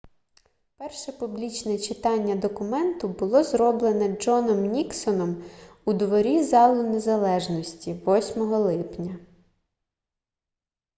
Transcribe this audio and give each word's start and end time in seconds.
перше 0.77 1.11
публічне 1.11 1.77
читання 1.79 2.35
документу 2.35 3.07
було 3.07 3.43
зроблене 3.43 4.17
джоном 4.17 4.65
ніксоном 4.65 5.43
у 5.85 5.93
дворі 5.93 6.43
залу 6.43 6.83
незалежності 6.83 8.01
8 8.07 8.41
липня 8.41 9.19